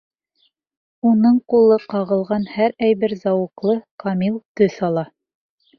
[1.09, 5.11] Уның ҡулы ҡағылған һәр әйбер зауыҡлы, камил төҫ ала.